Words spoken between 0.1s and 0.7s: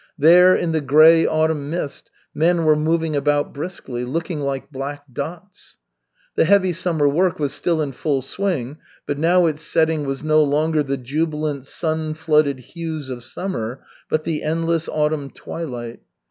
There,